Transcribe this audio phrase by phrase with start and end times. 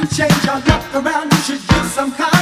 [0.00, 1.32] to change your luck around.
[1.32, 2.37] You should do some kind.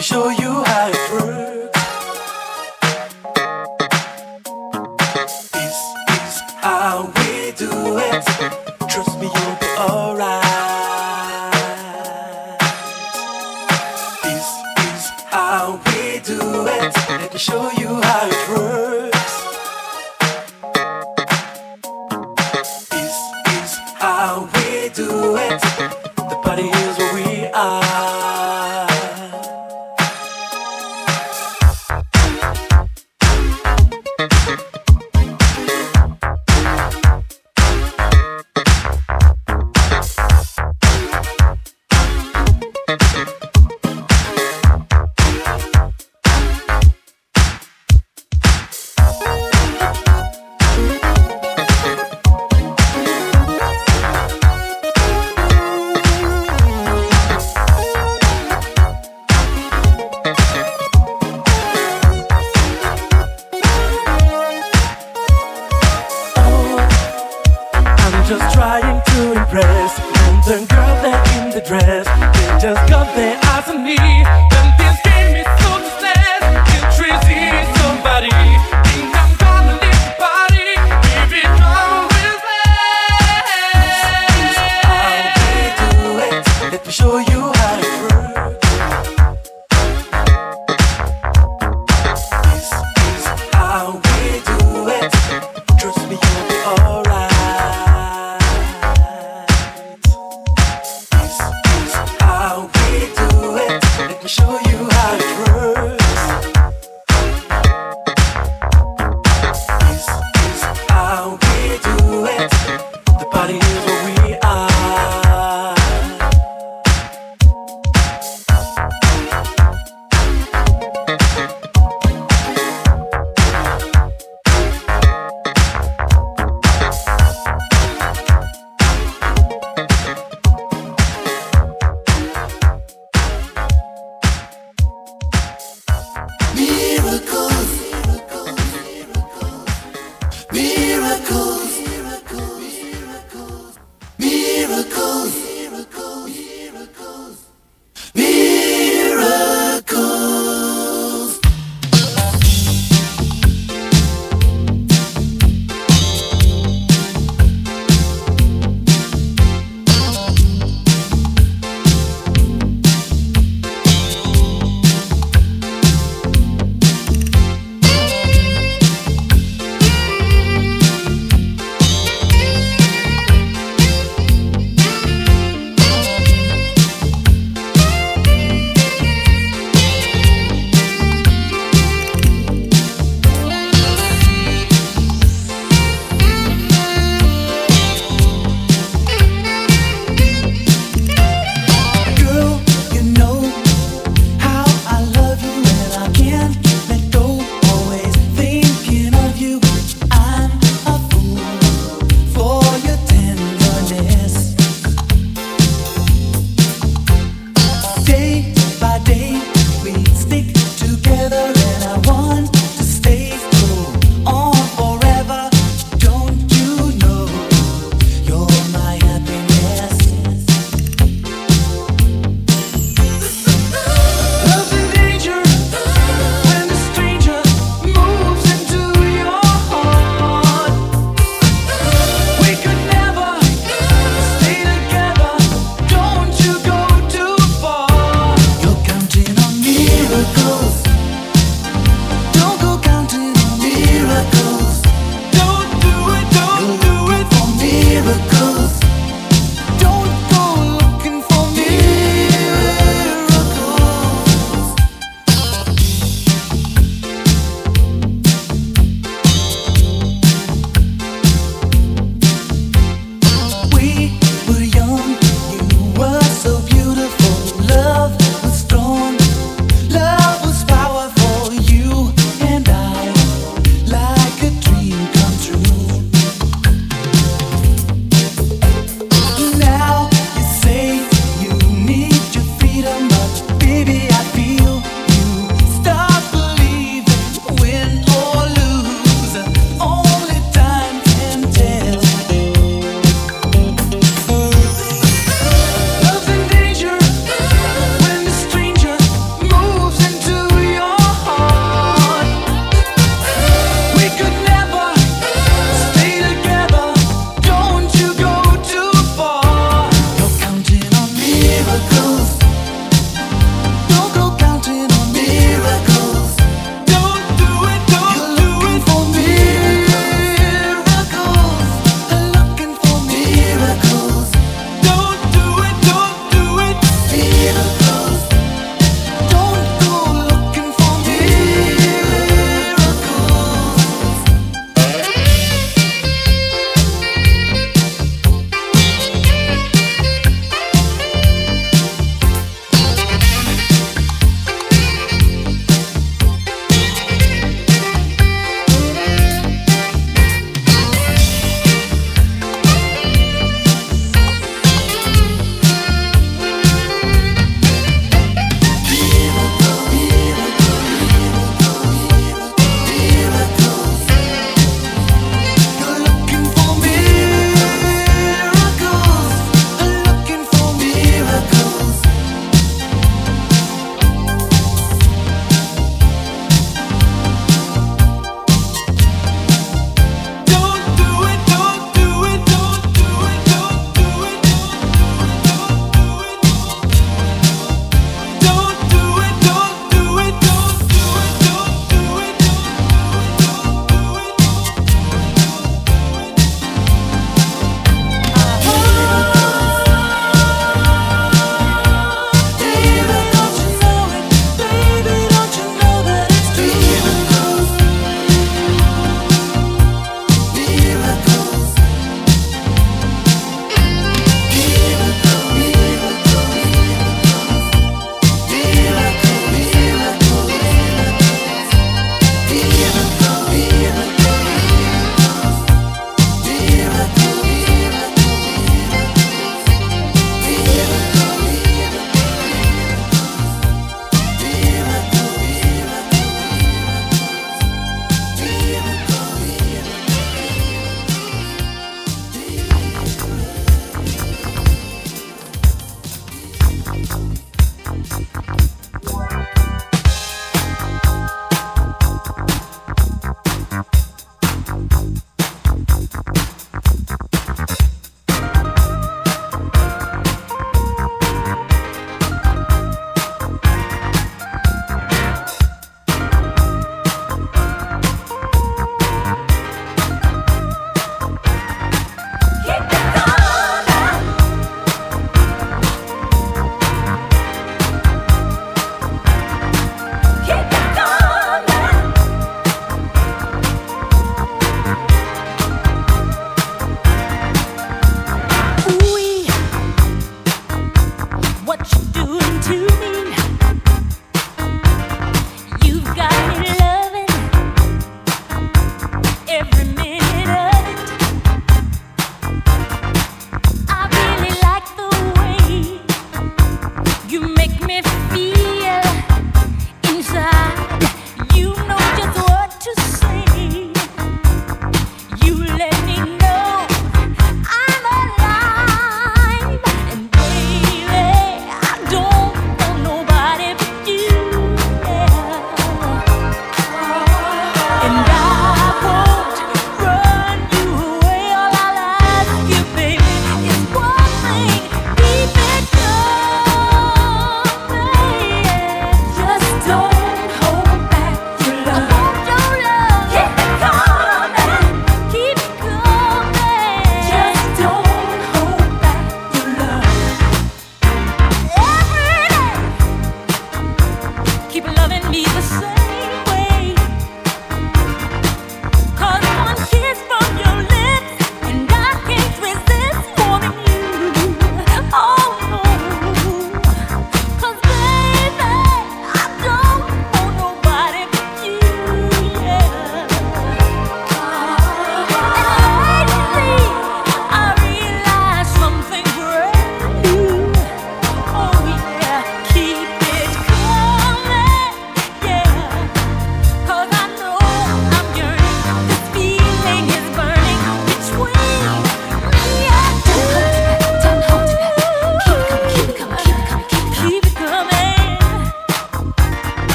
[0.00, 1.39] show you how it works.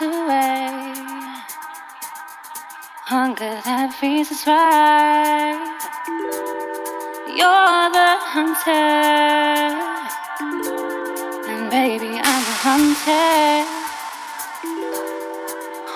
[0.00, 0.94] away.
[3.04, 5.60] Hunger that feeds us right.
[7.28, 8.80] You're the hunter,
[11.50, 12.56] and baby, I'm the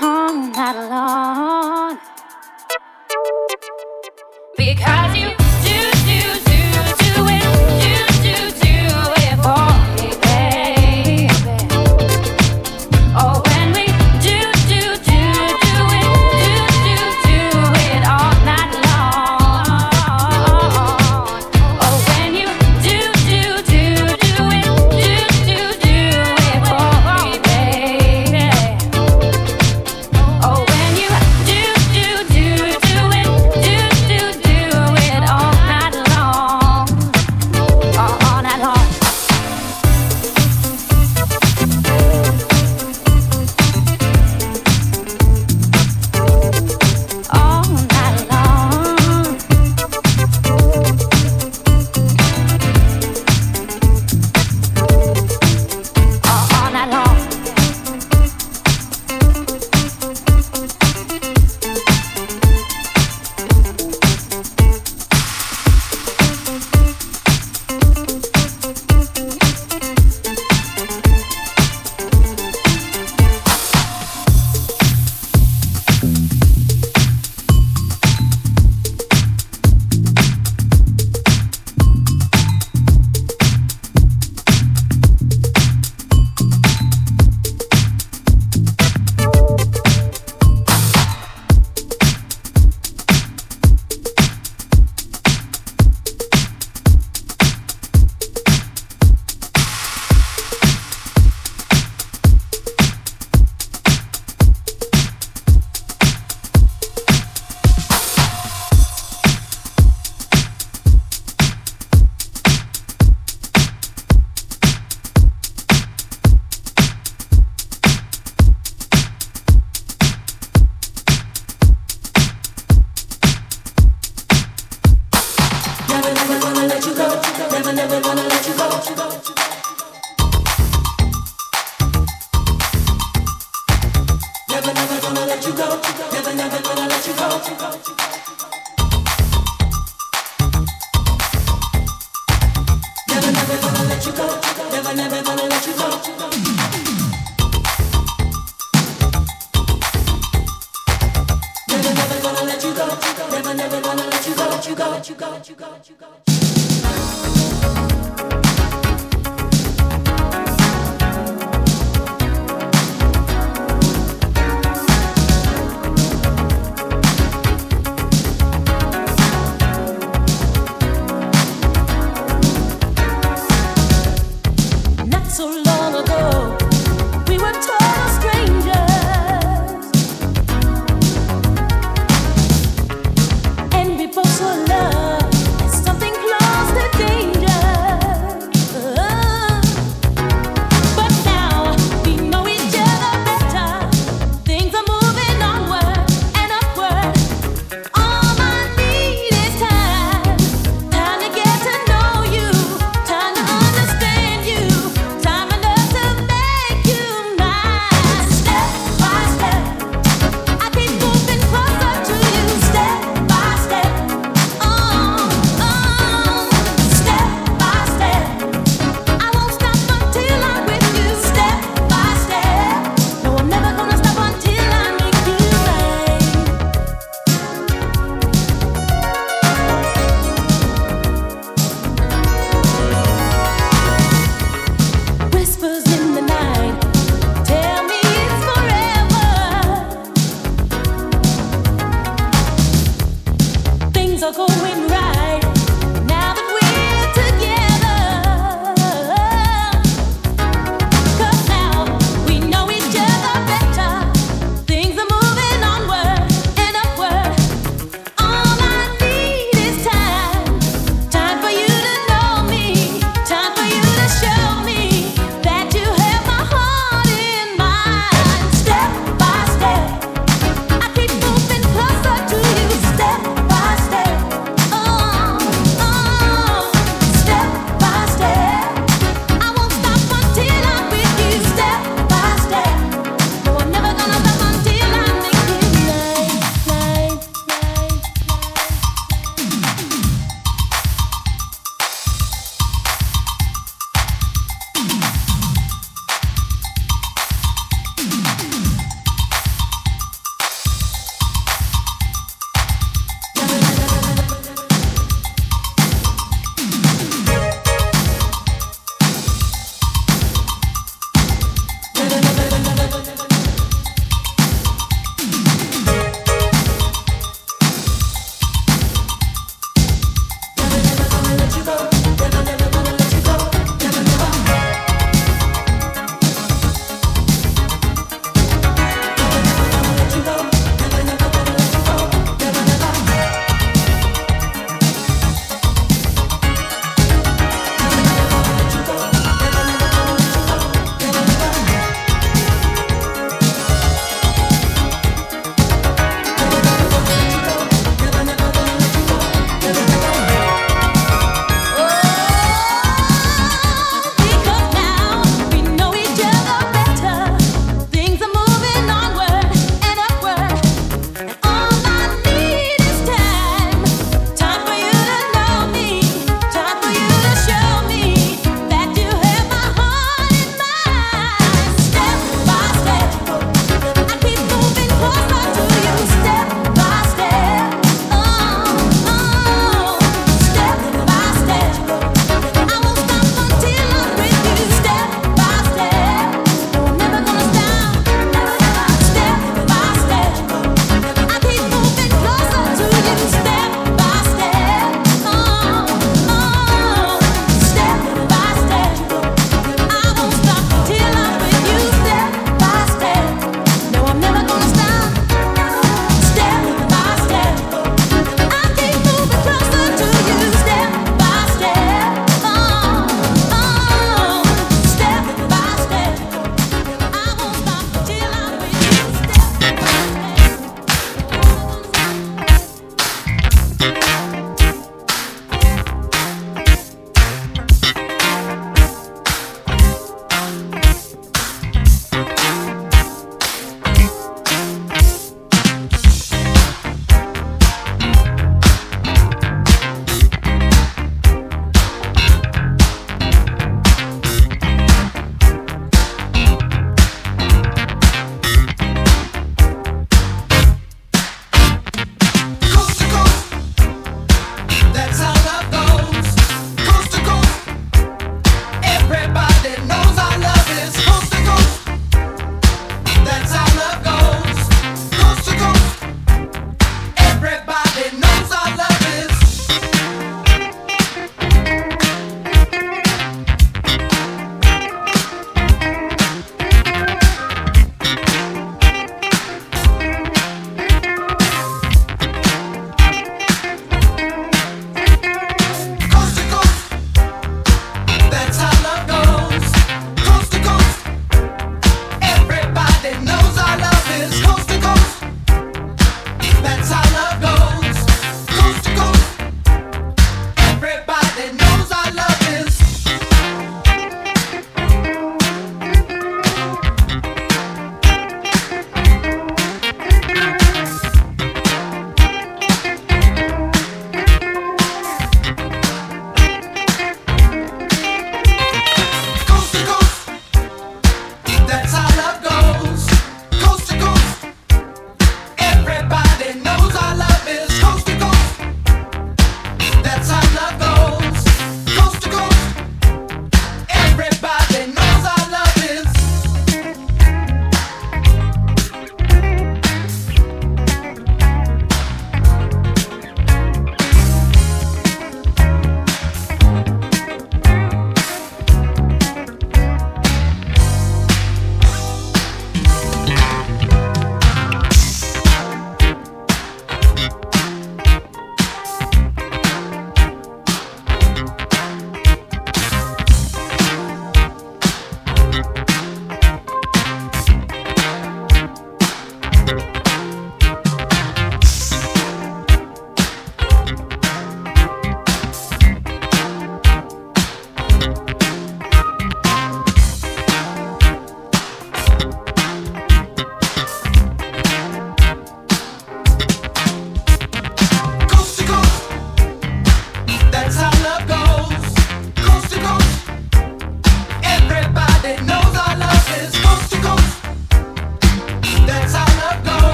[0.00, 1.98] I'm not alone
[4.56, 5.33] Because you